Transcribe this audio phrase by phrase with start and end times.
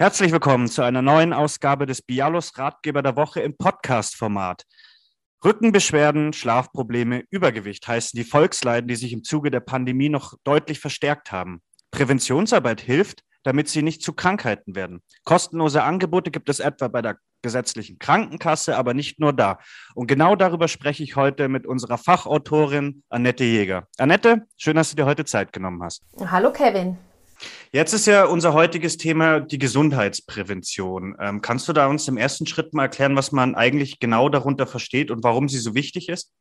[0.00, 4.64] Herzlich willkommen zu einer neuen Ausgabe des Bialos Ratgeber der Woche im Podcast-Format.
[5.44, 11.32] Rückenbeschwerden, Schlafprobleme, Übergewicht heißen die Volksleiden, die sich im Zuge der Pandemie noch deutlich verstärkt
[11.32, 11.60] haben.
[11.90, 15.02] Präventionsarbeit hilft, damit sie nicht zu Krankheiten werden.
[15.24, 19.58] Kostenlose Angebote gibt es etwa bei der gesetzlichen Krankenkasse, aber nicht nur da.
[19.94, 23.86] Und genau darüber spreche ich heute mit unserer Fachautorin Annette Jäger.
[23.98, 26.02] Annette, schön, dass du dir heute Zeit genommen hast.
[26.18, 26.96] Hallo Kevin.
[27.72, 31.16] Jetzt ist ja unser heutiges Thema die Gesundheitsprävention.
[31.20, 34.66] Ähm, kannst du da uns im ersten Schritt mal erklären, was man eigentlich genau darunter
[34.66, 36.32] versteht und warum sie so wichtig ist?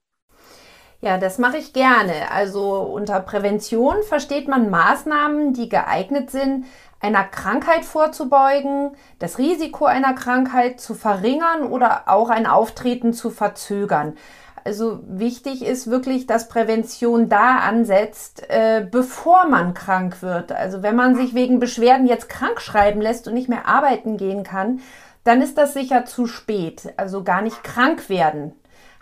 [1.02, 2.30] Ja, das mache ich gerne.
[2.32, 6.66] Also unter Prävention versteht man Maßnahmen, die geeignet sind,
[7.00, 14.18] einer Krankheit vorzubeugen, das Risiko einer Krankheit zu verringern oder auch ein Auftreten zu verzögern.
[14.64, 20.52] Also wichtig ist wirklich, dass Prävention da ansetzt, äh, bevor man krank wird.
[20.52, 24.44] Also wenn man sich wegen Beschwerden jetzt krank schreiben lässt und nicht mehr arbeiten gehen
[24.44, 24.82] kann,
[25.24, 26.94] dann ist das sicher zu spät.
[26.98, 28.54] Also gar nicht krank werden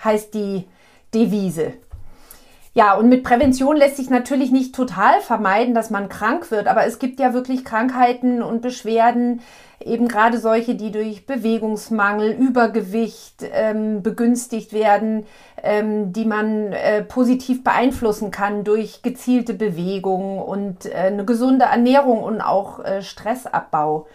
[0.03, 0.67] heißt die
[1.13, 1.73] Devise.
[2.77, 6.85] Ja, und mit Prävention lässt sich natürlich nicht total vermeiden, dass man krank wird, aber
[6.85, 9.41] es gibt ja wirklich Krankheiten und Beschwerden,
[9.83, 15.25] eben gerade solche, die durch Bewegungsmangel, Übergewicht ähm, begünstigt werden,
[15.63, 22.21] ähm, die man äh, positiv beeinflussen kann durch gezielte Bewegung und äh, eine gesunde Ernährung
[22.21, 24.05] und auch äh, Stressabbau.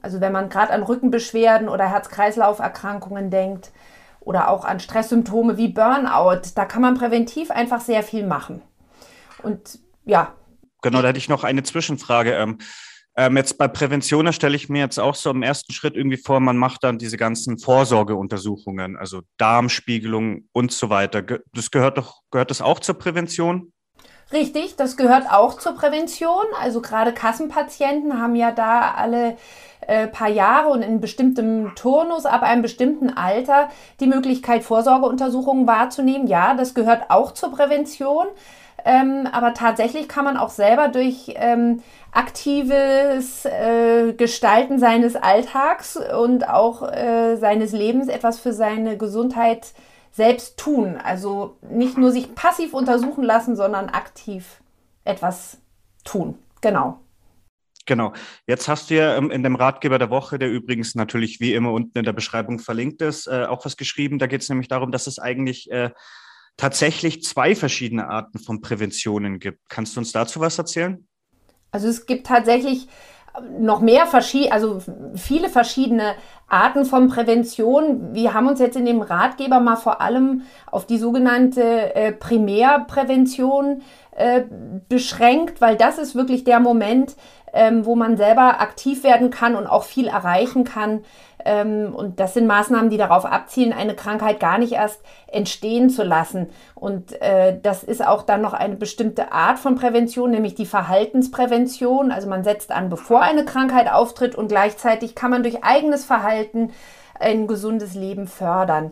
[0.00, 3.72] Also wenn man gerade an Rückenbeschwerden oder Herz-Kreislauf-Erkrankungen denkt,
[4.26, 6.50] oder auch an Stresssymptome wie Burnout.
[6.56, 8.60] Da kann man präventiv einfach sehr viel machen.
[9.42, 10.34] Und ja.
[10.82, 12.32] Genau, da hätte ich noch eine Zwischenfrage.
[12.32, 12.58] Ähm,
[13.16, 16.40] ähm, jetzt bei Prävention stelle ich mir jetzt auch so im ersten Schritt irgendwie vor,
[16.40, 21.22] man macht dann diese ganzen Vorsorgeuntersuchungen, also Darmspiegelung und so weiter.
[21.52, 23.72] Das gehört doch, gehört das auch zur Prävention?
[24.32, 26.44] Richtig, das gehört auch zur Prävention.
[26.60, 29.36] Also gerade Kassenpatienten haben ja da alle
[29.86, 33.68] äh, paar Jahre und in bestimmtem Turnus ab einem bestimmten Alter
[34.00, 36.26] die Möglichkeit, Vorsorgeuntersuchungen wahrzunehmen.
[36.26, 38.26] Ja, das gehört auch zur Prävention.
[38.84, 41.82] Ähm, aber tatsächlich kann man auch selber durch ähm,
[42.12, 49.72] aktives äh, Gestalten seines Alltags und auch äh, seines Lebens etwas für seine Gesundheit
[50.16, 50.96] selbst tun.
[50.96, 54.62] Also nicht nur sich passiv untersuchen lassen, sondern aktiv
[55.04, 55.58] etwas
[56.04, 56.38] tun.
[56.62, 57.00] Genau.
[57.84, 58.14] Genau.
[58.46, 61.72] Jetzt hast du ja ähm, in dem Ratgeber der Woche, der übrigens natürlich wie immer
[61.72, 64.18] unten in der Beschreibung verlinkt ist, äh, auch was geschrieben.
[64.18, 65.90] Da geht es nämlich darum, dass es eigentlich äh,
[66.56, 69.68] tatsächlich zwei verschiedene Arten von Präventionen gibt.
[69.68, 71.06] Kannst du uns dazu was erzählen?
[71.70, 72.88] Also es gibt tatsächlich
[73.58, 74.82] noch mehr verschiedene, also
[75.14, 76.14] viele verschiedene
[76.48, 78.14] Arten von Prävention.
[78.14, 83.82] Wir haben uns jetzt in dem Ratgeber mal vor allem auf die sogenannte äh, Primärprävention
[84.12, 84.42] äh,
[84.88, 87.16] beschränkt, weil das ist wirklich der Moment,
[87.52, 91.04] ähm, wo man selber aktiv werden kann und auch viel erreichen kann.
[91.46, 96.02] Ähm, und das sind Maßnahmen, die darauf abzielen, eine Krankheit gar nicht erst entstehen zu
[96.02, 96.48] lassen.
[96.74, 102.10] Und äh, das ist auch dann noch eine bestimmte Art von Prävention, nämlich die Verhaltensprävention.
[102.10, 106.72] Also man setzt an, bevor eine Krankheit auftritt und gleichzeitig kann man durch eigenes Verhalten
[107.18, 108.90] ein gesundes Leben fördern.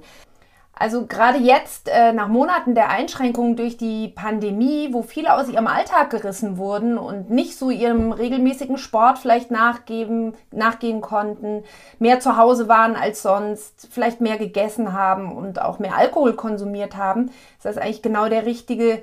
[0.76, 5.68] Also gerade jetzt, äh, nach Monaten der Einschränkungen durch die Pandemie, wo viele aus ihrem
[5.68, 11.62] Alltag gerissen wurden und nicht so ihrem regelmäßigen Sport vielleicht nachgeben, nachgehen konnten,
[12.00, 16.96] mehr zu Hause waren als sonst, vielleicht mehr gegessen haben und auch mehr Alkohol konsumiert
[16.96, 19.02] haben, ist das eigentlich genau der richtige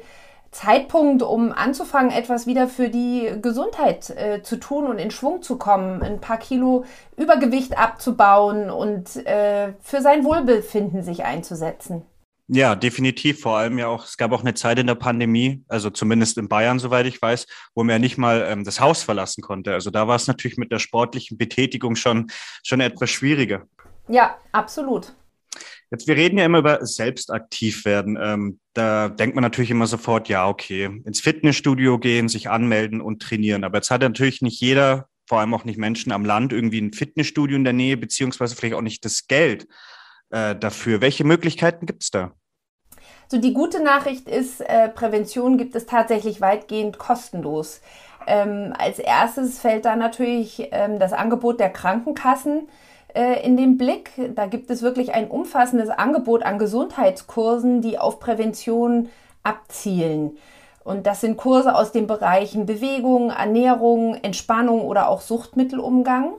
[0.51, 5.57] Zeitpunkt, um anzufangen, etwas wieder für die Gesundheit äh, zu tun und in Schwung zu
[5.57, 6.85] kommen, ein paar Kilo
[7.16, 12.03] Übergewicht abzubauen und äh, für sein Wohlbefinden sich einzusetzen.
[12.53, 13.40] Ja, definitiv.
[13.40, 16.50] Vor allem ja auch, es gab auch eine Zeit in der Pandemie, also zumindest in
[16.50, 19.73] Bayern, soweit ich weiß, wo man ja nicht mal ähm, das Haus verlassen konnte.
[19.73, 22.29] Also da war es natürlich mit der sportlichen Betätigung schon,
[22.61, 23.67] schon etwas schwieriger.
[24.09, 25.13] Ja, absolut.
[25.91, 28.18] Jetzt, wir reden ja immer über selbstaktiv werden.
[28.19, 33.22] Ähm, da denkt man natürlich immer sofort, ja, okay, ins Fitnessstudio gehen, sich anmelden und
[33.22, 33.66] trainieren.
[33.66, 36.94] Aber jetzt hat natürlich nicht jeder, vor allem auch nicht Menschen am Land, irgendwie ein
[36.94, 39.67] Fitnessstudio in der Nähe, beziehungsweise vielleicht auch nicht das Geld
[40.29, 41.02] äh, dafür.
[41.02, 42.32] Welche Möglichkeiten gibt es da?
[43.28, 47.82] So, die gute Nachricht ist, äh, Prävention gibt es tatsächlich weitgehend kostenlos.
[48.28, 52.70] Ähm, als erstes fällt da natürlich ähm, das Angebot der Krankenkassen
[53.13, 54.11] in den Blick.
[54.35, 59.09] Da gibt es wirklich ein umfassendes Angebot an Gesundheitskursen, die auf Prävention
[59.43, 60.37] abzielen.
[60.84, 66.34] Und das sind Kurse aus den Bereichen Bewegung, Ernährung, Entspannung oder auch Suchtmittelumgang.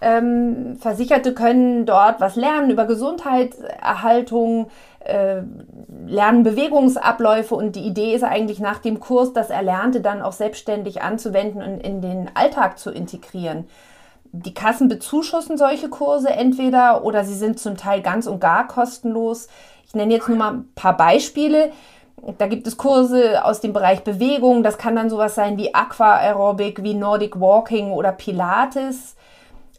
[0.00, 4.68] Ähm, Versicherte können dort was lernen über Gesundheitserhaltung,
[5.04, 5.42] äh,
[6.06, 11.02] lernen Bewegungsabläufe und die Idee ist eigentlich nach dem Kurs, das Erlernte dann auch selbstständig
[11.02, 13.68] anzuwenden und in den Alltag zu integrieren.
[14.32, 19.48] Die Kassen bezuschussen solche Kurse entweder oder sie sind zum Teil ganz und gar kostenlos.
[19.86, 21.70] Ich nenne jetzt nur mal ein paar Beispiele.
[22.38, 24.62] Da gibt es Kurse aus dem Bereich Bewegung.
[24.62, 29.16] Das kann dann sowas sein wie Aqua Aerobic, wie Nordic Walking oder Pilates.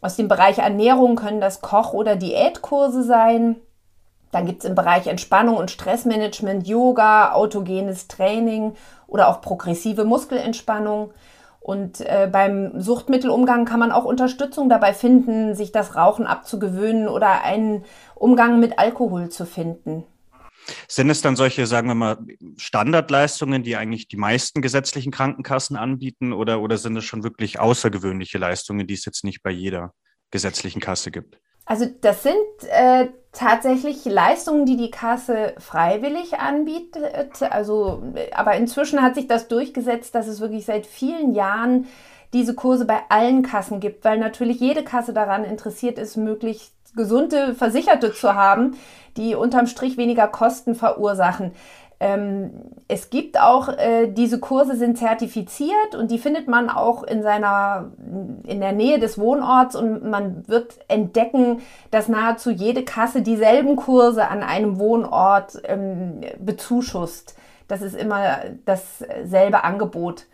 [0.00, 3.56] Aus dem Bereich Ernährung können das Koch- oder Diätkurse sein.
[4.30, 8.74] Dann gibt es im Bereich Entspannung und Stressmanagement Yoga, autogenes Training
[9.06, 11.10] oder auch progressive Muskelentspannung.
[11.64, 17.42] Und äh, beim Suchtmittelumgang kann man auch Unterstützung dabei finden, sich das Rauchen abzugewöhnen oder
[17.42, 20.04] einen Umgang mit Alkohol zu finden.
[20.88, 22.18] Sind es dann solche, sagen wir mal,
[22.58, 28.36] Standardleistungen, die eigentlich die meisten gesetzlichen Krankenkassen anbieten, oder, oder sind es schon wirklich außergewöhnliche
[28.36, 29.94] Leistungen, die es jetzt nicht bei jeder
[30.30, 31.38] gesetzlichen Kasse gibt?
[31.64, 32.34] Also das sind
[32.68, 37.42] äh, tatsächlich Leistungen, die die Kasse freiwillig anbietet.
[37.50, 38.02] Also,
[38.34, 41.86] aber inzwischen hat sich das durchgesetzt, dass es wirklich seit vielen Jahren
[42.32, 47.54] diese Kurse bei allen Kassen gibt, weil natürlich jede Kasse daran interessiert ist, möglichst gesunde
[47.54, 48.76] Versicherte zu haben,
[49.16, 51.52] die unterm Strich weniger Kosten verursachen.
[52.04, 52.50] Ähm,
[52.86, 57.92] es gibt auch, äh, diese Kurse sind zertifiziert und die findet man auch in seiner,
[58.46, 64.28] in der Nähe des Wohnorts und man wird entdecken, dass nahezu jede Kasse dieselben Kurse
[64.28, 67.38] an einem Wohnort ähm, bezuschusst.
[67.68, 70.26] Das ist immer dasselbe Angebot.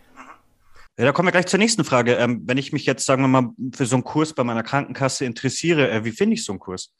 [0.99, 2.15] Ja, da kommen wir gleich zur nächsten Frage.
[2.15, 5.25] Ähm, wenn ich mich jetzt, sagen wir mal, für so einen Kurs bei meiner Krankenkasse
[5.25, 6.91] interessiere, äh, wie finde ich so einen Kurs?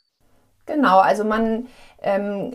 [0.67, 1.67] Genau, also man
[2.03, 2.53] ähm,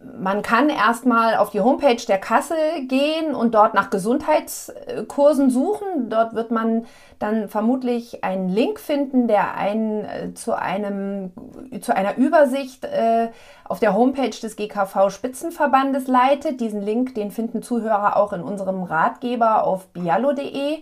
[0.00, 2.54] man kann erstmal auf die Homepage der Kasse
[2.86, 6.08] gehen und dort nach Gesundheitskursen suchen.
[6.08, 6.86] Dort wird man
[7.18, 11.32] dann vermutlich einen Link finden, der einen äh, zu, einem,
[11.80, 13.30] zu einer Übersicht äh,
[13.64, 16.60] auf der Homepage des GKV Spitzenverbandes leitet.
[16.60, 20.78] Diesen Link, den finden Zuhörer auch in unserem Ratgeber auf biallo.de.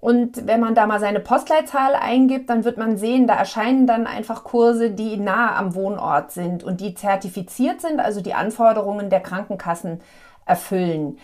[0.00, 4.06] Und wenn man da mal seine Postleitzahl eingibt, dann wird man sehen, da erscheinen dann
[4.06, 9.20] einfach Kurse, die nahe am Wohnort sind und die zertifiziert sind, also die Anforderungen der
[9.20, 10.00] Krankenkassen
[10.46, 11.18] erfüllen.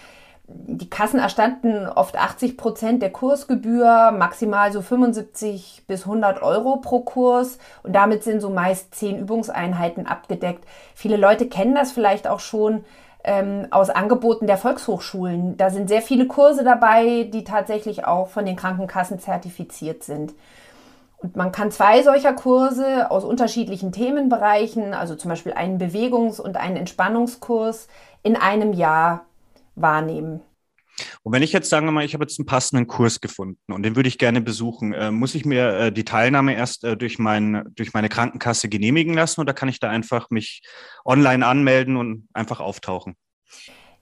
[0.48, 7.00] Die Kassen erstatten oft 80 Prozent der Kursgebühr, maximal so 75 bis 100 Euro pro
[7.00, 10.64] Kurs und damit sind so meist zehn Übungseinheiten abgedeckt.
[10.94, 12.84] Viele Leute kennen das vielleicht auch schon
[13.26, 15.56] ähm, aus Angeboten der Volkshochschulen.
[15.56, 20.32] Da sind sehr viele Kurse dabei, die tatsächlich auch von den Krankenkassen zertifiziert sind.
[21.18, 26.56] Und man kann zwei solcher Kurse aus unterschiedlichen Themenbereichen, also zum Beispiel einen Bewegungs- und
[26.56, 27.88] einen Entspannungskurs,
[28.22, 29.24] in einem Jahr
[29.74, 30.40] wahrnehmen.
[31.22, 33.82] Und wenn ich jetzt sagen wir mal, ich habe jetzt einen passenden Kurs gefunden und
[33.82, 37.18] den würde ich gerne besuchen, äh, muss ich mir äh, die Teilnahme erst äh, durch,
[37.18, 40.62] mein, durch meine Krankenkasse genehmigen lassen oder kann ich da einfach mich
[41.04, 43.16] online anmelden und einfach auftauchen?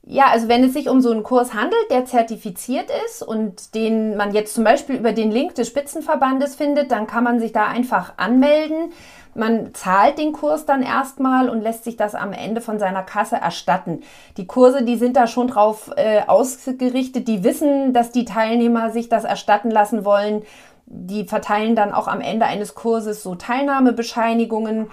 [0.07, 4.19] Ja, also wenn es sich um so einen Kurs handelt, der zertifiziert ist und den
[4.19, 7.67] man jetzt zum Beispiel über den Link des Spitzenverbandes findet, dann kann man sich da
[7.67, 8.93] einfach anmelden.
[9.35, 13.37] Man zahlt den Kurs dann erstmal und lässt sich das am Ende von seiner Kasse
[13.37, 14.03] erstatten.
[14.37, 19.09] Die Kurse, die sind da schon drauf äh, ausgerichtet, die wissen, dass die Teilnehmer sich
[19.09, 20.43] das erstatten lassen wollen.
[20.85, 24.91] Die verteilen dann auch am Ende eines Kurses so Teilnahmebescheinigungen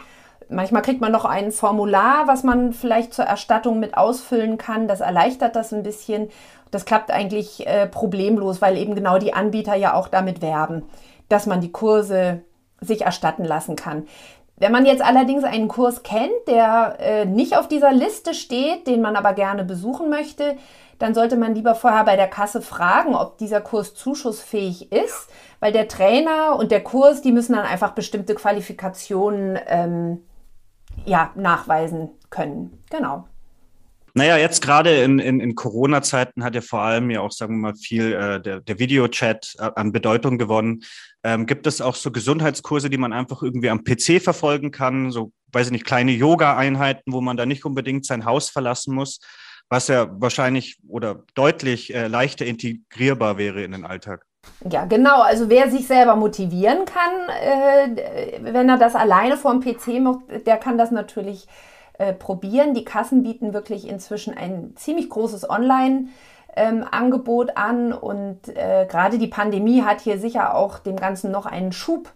[0.52, 4.88] Manchmal kriegt man noch ein Formular, was man vielleicht zur Erstattung mit ausfüllen kann.
[4.88, 6.30] Das erleichtert das ein bisschen.
[6.72, 10.84] Das klappt eigentlich äh, problemlos, weil eben genau die Anbieter ja auch damit werben,
[11.30, 12.42] dass man die Kurse
[12.82, 14.08] sich erstatten lassen kann.
[14.58, 19.02] Wenn man jetzt allerdings einen Kurs kennt, der äh, nicht auf dieser Liste steht, den
[19.02, 20.58] man aber gerne besuchen möchte,
[21.00, 25.30] dann sollte man lieber vorher bei der Kasse fragen, ob dieser Kurs zuschussfähig ist,
[25.62, 30.22] weil der Trainer und der Kurs, die müssen dann einfach bestimmte Qualifikationen ähm,
[31.06, 32.84] ja, nachweisen können.
[32.90, 33.28] Genau.
[34.14, 37.72] Naja, jetzt gerade in, in, in Corona-Zeiten hat ja vor allem ja auch, sagen wir
[37.72, 40.84] mal, viel äh, der, der Videochat äh, an Bedeutung gewonnen.
[41.24, 45.12] Ähm, gibt es auch so Gesundheitskurse, die man einfach irgendwie am PC verfolgen kann?
[45.12, 49.22] So, weiß ich nicht, kleine Yoga-Einheiten, wo man da nicht unbedingt sein Haus verlassen muss,
[49.70, 54.26] was ja wahrscheinlich oder deutlich äh, leichter integrierbar wäre in den Alltag.
[54.70, 55.22] Ja, genau.
[55.22, 60.46] Also wer sich selber motivieren kann, äh, wenn er das alleine vor dem PC macht,
[60.46, 61.48] der kann das natürlich
[61.98, 62.74] äh, probieren.
[62.74, 66.10] Die Kassen bieten wirklich inzwischen ein ziemlich großes Online-
[66.56, 71.46] ähm, Angebot an und äh, gerade die Pandemie hat hier sicher auch dem Ganzen noch
[71.46, 72.12] einen Schub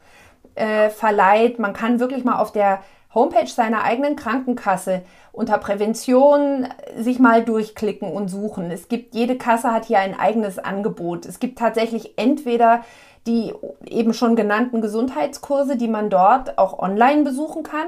[0.55, 1.59] äh, verleiht.
[1.59, 2.79] Man kann wirklich mal auf der
[3.15, 6.67] Homepage seiner eigenen Krankenkasse unter Prävention
[6.97, 8.69] sich mal durchklicken und suchen.
[8.71, 11.25] Es gibt, jede Kasse hat hier ein eigenes Angebot.
[11.25, 12.83] Es gibt tatsächlich entweder
[13.25, 13.53] die
[13.85, 17.87] eben schon genannten Gesundheitskurse, die man dort auch online besuchen kann.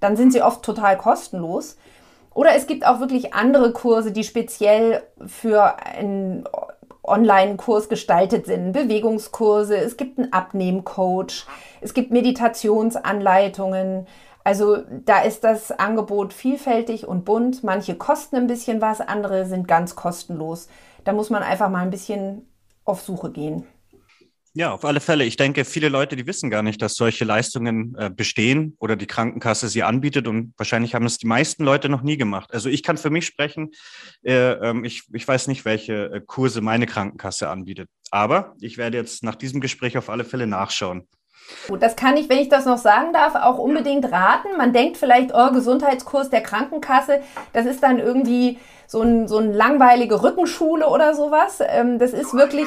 [0.00, 1.76] Dann sind sie oft total kostenlos.
[2.32, 6.44] Oder es gibt auch wirklich andere Kurse, die speziell für ein
[7.02, 8.72] Online-Kurs gestaltet sind.
[8.72, 11.46] Bewegungskurse, es gibt einen Abnehmcoach,
[11.80, 14.06] es gibt Meditationsanleitungen.
[14.44, 17.64] Also da ist das Angebot vielfältig und bunt.
[17.64, 20.68] Manche kosten ein bisschen was, andere sind ganz kostenlos.
[21.04, 22.46] Da muss man einfach mal ein bisschen
[22.84, 23.66] auf Suche gehen.
[24.54, 25.24] Ja, auf alle Fälle.
[25.24, 29.06] Ich denke, viele Leute, die wissen gar nicht, dass solche Leistungen äh, bestehen oder die
[29.06, 32.52] Krankenkasse sie anbietet und wahrscheinlich haben es die meisten Leute noch nie gemacht.
[32.52, 33.70] Also ich kann für mich sprechen,
[34.24, 38.96] äh, äh, ich, ich weiß nicht, welche äh, Kurse meine Krankenkasse anbietet, aber ich werde
[38.96, 41.06] jetzt nach diesem Gespräch auf alle Fälle nachschauen.
[41.66, 44.56] Gut, das kann ich, wenn ich das noch sagen darf, auch unbedingt raten.
[44.56, 47.20] Man denkt vielleicht, oh, Gesundheitskurs der Krankenkasse,
[47.52, 51.58] das ist dann irgendwie so ein, so ein langweilige Rückenschule oder sowas.
[51.60, 52.66] Ähm, das ist wirklich.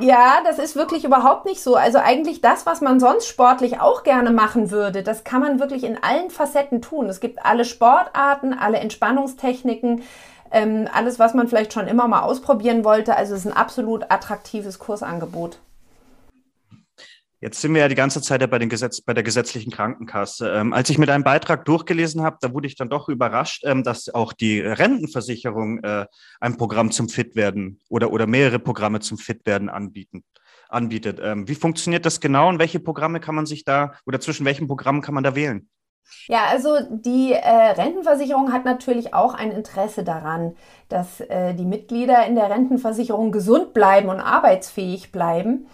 [0.00, 1.76] Ja, das ist wirklich überhaupt nicht so.
[1.76, 5.84] Also eigentlich das, was man sonst sportlich auch gerne machen würde, das kann man wirklich
[5.84, 7.08] in allen Facetten tun.
[7.08, 10.02] Es gibt alle Sportarten, alle Entspannungstechniken,
[10.50, 13.16] ähm, alles, was man vielleicht schon immer mal ausprobieren wollte.
[13.16, 15.60] Also es ist ein absolut attraktives Kursangebot.
[17.40, 20.48] Jetzt sind wir ja die ganze Zeit ja bei, den Gesetz, bei der gesetzlichen Krankenkasse.
[20.50, 23.82] Ähm, als ich mir deinen Beitrag durchgelesen habe, da wurde ich dann doch überrascht, ähm,
[23.82, 26.06] dass auch die Rentenversicherung äh,
[26.40, 30.24] ein Programm zum Fitwerden oder, oder mehrere Programme zum Fitwerden anbieten,
[30.70, 31.20] anbietet.
[31.22, 34.66] Ähm, wie funktioniert das genau und welche Programme kann man sich da oder zwischen welchen
[34.66, 35.68] Programmen kann man da wählen?
[36.28, 40.56] Ja, also die äh, Rentenversicherung hat natürlich auch ein Interesse daran,
[40.88, 45.66] dass äh, die Mitglieder in der Rentenversicherung gesund bleiben und arbeitsfähig bleiben.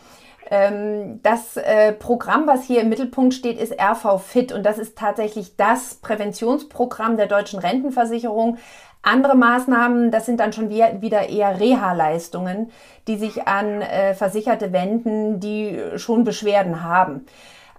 [0.52, 4.98] Ähm, das äh, Programm, was hier im Mittelpunkt steht, ist RV Fit und das ist
[4.98, 8.58] tatsächlich das Präventionsprogramm der deutschen Rentenversicherung.
[9.00, 12.70] Andere Maßnahmen, das sind dann schon wieder eher Reha-Leistungen,
[13.08, 17.24] die sich an äh, Versicherte wenden, die schon Beschwerden haben.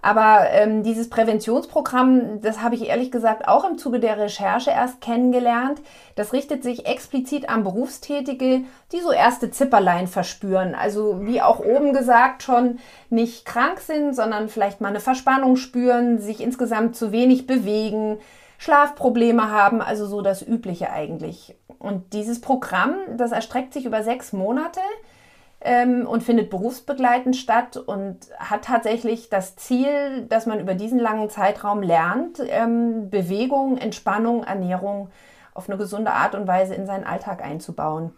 [0.04, 5.00] Aber ähm, dieses Präventionsprogramm, das habe ich ehrlich gesagt auch im Zuge der Recherche erst
[5.00, 5.80] kennengelernt.
[6.14, 8.60] Das richtet sich explizit an Berufstätige,
[8.92, 10.74] die so erste Zipperlein verspüren.
[10.74, 16.18] Also wie auch oben gesagt schon nicht krank sind, sondern vielleicht mal eine Verspannung spüren,
[16.18, 18.18] sich insgesamt zu wenig bewegen,
[18.58, 21.56] Schlafprobleme haben, also so das Übliche eigentlich.
[21.78, 24.80] Und dieses Programm, das erstreckt sich über sechs Monate
[25.64, 31.30] ähm, und findet berufsbegleitend statt und hat tatsächlich das Ziel, dass man über diesen langen
[31.30, 35.08] Zeitraum lernt, ähm, Bewegung, Entspannung, Ernährung
[35.54, 38.12] auf eine gesunde Art und Weise in seinen Alltag einzubauen.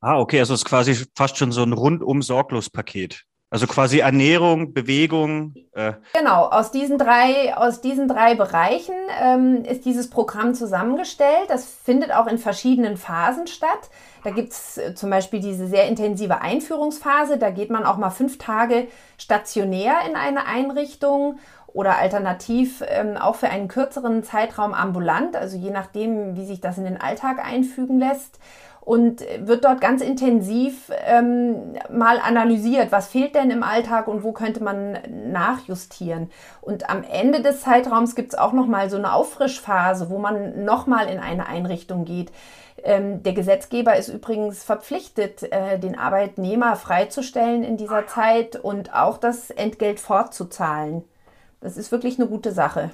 [0.00, 3.24] Ah, okay, also es ist quasi fast schon so ein rundum sorglos Paket.
[3.52, 5.54] Also quasi Ernährung, Bewegung.
[5.74, 5.94] Äh.
[6.16, 11.46] Genau, aus diesen drei, aus diesen drei Bereichen ähm, ist dieses Programm zusammengestellt.
[11.48, 13.90] Das findet auch in verschiedenen Phasen statt.
[14.22, 17.38] Da gibt es äh, zum Beispiel diese sehr intensive Einführungsphase.
[17.38, 18.86] Da geht man auch mal fünf Tage
[19.18, 25.70] stationär in eine Einrichtung oder alternativ ähm, auch für einen kürzeren Zeitraum ambulant, also je
[25.70, 28.38] nachdem, wie sich das in den Alltag einfügen lässt
[28.80, 34.32] und wird dort ganz intensiv ähm, mal analysiert, was fehlt denn im Alltag und wo
[34.32, 34.98] könnte man
[35.30, 36.30] nachjustieren.
[36.60, 40.64] Und am Ende des Zeitraums gibt es auch noch mal so eine Auffrischphase, wo man
[40.64, 42.32] noch mal in eine Einrichtung geht.
[42.82, 49.18] Ähm, der Gesetzgeber ist übrigens verpflichtet, äh, den Arbeitnehmer freizustellen in dieser Zeit und auch
[49.18, 51.04] das Entgelt fortzuzahlen.
[51.60, 52.90] Das ist wirklich eine gute Sache.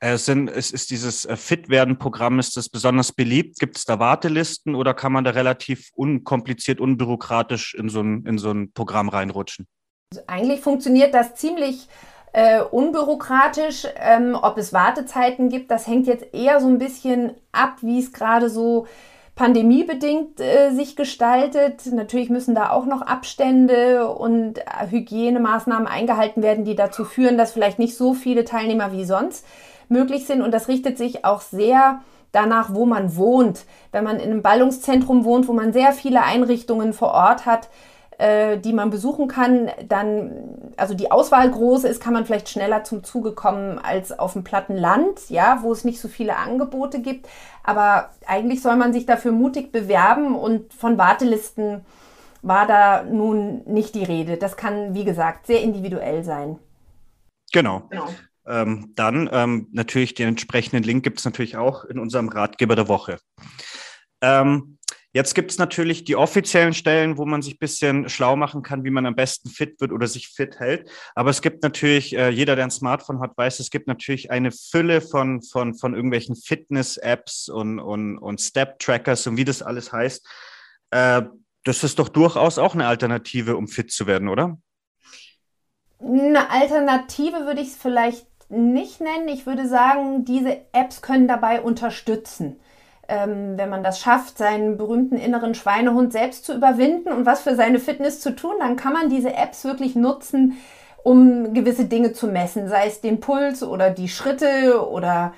[0.00, 3.58] Äh, sind, ist, ist dieses äh, Fit-Werden-Programm, ist das besonders beliebt?
[3.58, 8.38] Gibt es da Wartelisten oder kann man da relativ unkompliziert, unbürokratisch in so ein, in
[8.38, 9.66] so ein Programm reinrutschen?
[10.12, 11.88] Also eigentlich funktioniert das ziemlich
[12.32, 13.86] äh, unbürokratisch.
[13.96, 18.12] Ähm, ob es Wartezeiten gibt, das hängt jetzt eher so ein bisschen ab, wie es
[18.12, 18.86] gerade so
[19.38, 21.86] pandemiebedingt äh, sich gestaltet.
[21.86, 27.52] Natürlich müssen da auch noch Abstände und äh, Hygienemaßnahmen eingehalten werden, die dazu führen, dass
[27.52, 29.46] vielleicht nicht so viele Teilnehmer wie sonst
[29.88, 30.42] möglich sind.
[30.42, 32.00] Und das richtet sich auch sehr
[32.32, 33.64] danach, wo man wohnt.
[33.92, 37.68] Wenn man in einem Ballungszentrum wohnt, wo man sehr viele Einrichtungen vor Ort hat,
[38.18, 42.84] äh, die man besuchen kann, dann, also die Auswahl groß ist, kann man vielleicht schneller
[42.84, 47.00] zum Zuge kommen als auf dem platten Land, ja, wo es nicht so viele Angebote
[47.00, 47.28] gibt.
[47.62, 51.84] Aber eigentlich soll man sich dafür mutig bewerben und von Wartelisten
[52.42, 54.36] war da nun nicht die Rede.
[54.36, 56.58] Das kann, wie gesagt, sehr individuell sein.
[57.52, 57.84] Genau.
[57.90, 58.08] genau.
[58.46, 62.88] Ähm, dann ähm, natürlich den entsprechenden Link gibt es natürlich auch in unserem Ratgeber der
[62.88, 63.18] Woche.
[64.20, 64.77] Ähm,
[65.14, 68.84] Jetzt gibt es natürlich die offiziellen Stellen, wo man sich ein bisschen schlau machen kann,
[68.84, 70.90] wie man am besten fit wird oder sich fit hält.
[71.14, 74.52] Aber es gibt natürlich, äh, jeder, der ein Smartphone hat, weiß, es gibt natürlich eine
[74.52, 80.26] Fülle von, von, von irgendwelchen Fitness-Apps und, und, und Step-Trackers und wie das alles heißt.
[80.90, 81.22] Äh,
[81.64, 84.58] das ist doch durchaus auch eine Alternative, um fit zu werden, oder?
[86.00, 89.28] Eine Alternative würde ich es vielleicht nicht nennen.
[89.28, 92.60] Ich würde sagen, diese Apps können dabei unterstützen.
[93.08, 97.56] Ähm, wenn man das schafft, seinen berühmten inneren Schweinehund selbst zu überwinden und was für
[97.56, 100.58] seine Fitness zu tun, dann kann man diese Apps wirklich nutzen,
[101.02, 105.32] um gewisse Dinge zu messen, sei es den Puls oder die Schritte oder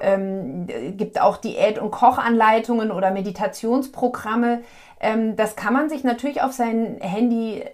[0.00, 0.66] ähm,
[0.96, 4.60] gibt auch Diät- und Kochanleitungen oder Meditationsprogramme.
[5.00, 7.64] Ähm, das kann man sich natürlich auf sein Handy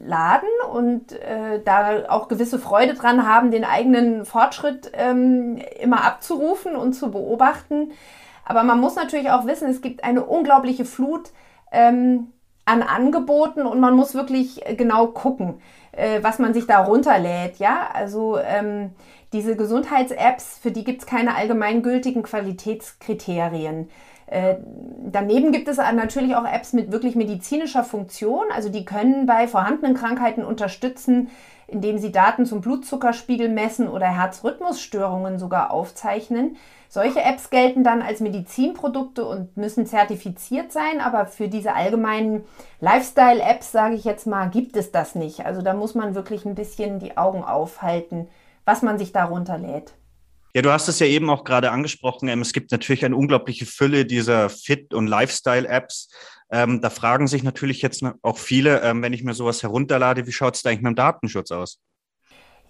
[0.00, 6.76] laden und äh, da auch gewisse Freude dran haben, den eigenen Fortschritt ähm, immer abzurufen
[6.76, 7.92] und zu beobachten.
[8.48, 11.30] Aber man muss natürlich auch wissen, es gibt eine unglaubliche Flut
[11.70, 12.32] ähm,
[12.64, 15.60] an Angeboten und man muss wirklich genau gucken,
[15.92, 17.58] äh, was man sich da runterlädt.
[17.58, 18.92] Ja, also ähm,
[19.32, 23.90] diese Gesundheits-Apps, für die gibt es keine allgemeingültigen Qualitätskriterien.
[24.26, 24.56] Äh,
[25.10, 28.44] daneben gibt es natürlich auch Apps mit wirklich medizinischer Funktion.
[28.54, 31.30] Also die können bei vorhandenen Krankheiten unterstützen,
[31.66, 36.56] indem sie Daten zum Blutzuckerspiegel messen oder Herzrhythmusstörungen sogar aufzeichnen.
[36.90, 42.44] Solche Apps gelten dann als Medizinprodukte und müssen zertifiziert sein, aber für diese allgemeinen
[42.80, 45.44] Lifestyle-Apps, sage ich jetzt mal, gibt es das nicht.
[45.44, 48.28] Also da muss man wirklich ein bisschen die Augen aufhalten,
[48.68, 49.94] was man sich darunter lädt.
[50.54, 52.28] Ja, du hast es ja eben auch gerade angesprochen.
[52.28, 56.10] Ähm, es gibt natürlich eine unglaubliche Fülle dieser Fit- und Lifestyle-Apps.
[56.52, 60.32] Ähm, da fragen sich natürlich jetzt auch viele, ähm, wenn ich mir sowas herunterlade, wie
[60.32, 61.80] schaut es da eigentlich mit dem Datenschutz aus?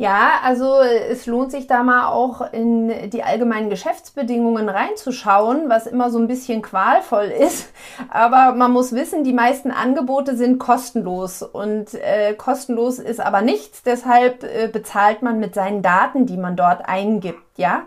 [0.00, 6.10] Ja, also es lohnt sich da mal auch in die allgemeinen Geschäftsbedingungen reinzuschauen, was immer
[6.10, 7.72] so ein bisschen qualvoll ist.
[8.08, 13.82] Aber man muss wissen, die meisten Angebote sind kostenlos und äh, kostenlos ist aber nichts.
[13.82, 17.82] Deshalb äh, bezahlt man mit seinen Daten, die man dort eingibt, ja.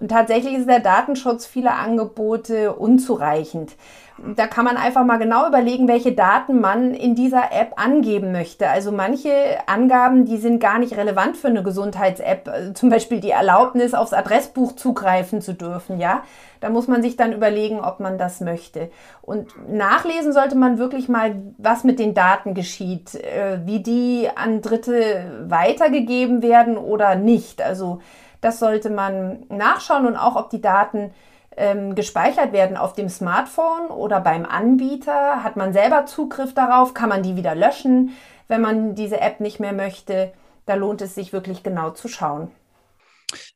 [0.00, 3.74] Und tatsächlich ist der Datenschutz vieler Angebote unzureichend.
[4.18, 8.68] Da kann man einfach mal genau überlegen, welche Daten man in dieser App angeben möchte.
[8.68, 9.30] Also manche
[9.66, 12.48] Angaben, die sind gar nicht relevant für eine Gesundheits-App.
[12.48, 16.22] Also zum Beispiel die Erlaubnis, aufs Adressbuch zugreifen zu dürfen, ja.
[16.60, 18.88] Da muss man sich dann überlegen, ob man das möchte.
[19.20, 24.62] Und nachlesen sollte man wirklich mal, was mit den Daten geschieht, äh, wie die an
[24.62, 27.60] Dritte weitergegeben werden oder nicht.
[27.60, 28.00] Also
[28.40, 31.12] das sollte man nachschauen und auch, ob die Daten
[31.56, 35.42] ähm, gespeichert werden auf dem Smartphone oder beim Anbieter.
[35.42, 36.94] Hat man selber Zugriff darauf?
[36.94, 38.10] Kann man die wieder löschen,
[38.48, 40.32] wenn man diese App nicht mehr möchte?
[40.66, 42.50] Da lohnt es sich wirklich genau zu schauen.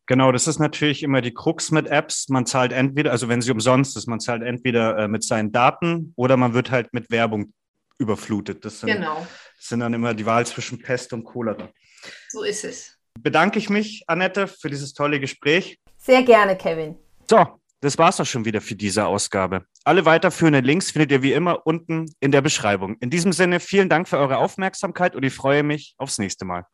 [0.07, 2.29] Genau, das ist natürlich immer die Krux mit Apps.
[2.29, 6.13] Man zahlt entweder, also wenn sie umsonst ist, man zahlt entweder äh, mit seinen Daten
[6.17, 7.53] oder man wird halt mit Werbung
[7.99, 8.65] überflutet.
[8.65, 9.27] Das sind, genau.
[9.57, 11.69] das sind dann immer die Wahl zwischen Pest und Cholera.
[12.31, 12.97] So ist es.
[13.21, 15.79] Bedanke ich mich, Annette, für dieses tolle Gespräch.
[15.97, 16.97] Sehr gerne, Kevin.
[17.29, 19.65] So, das war's auch schon wieder für diese Ausgabe.
[19.85, 22.97] Alle weiterführenden Links findet ihr wie immer unten in der Beschreibung.
[23.01, 26.65] In diesem Sinne vielen Dank für eure Aufmerksamkeit und ich freue mich aufs nächste Mal.